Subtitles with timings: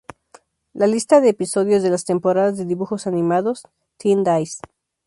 [0.73, 3.67] La lista de episodios de las temporadas de dibujos animados
[3.99, 4.59] Teen Days.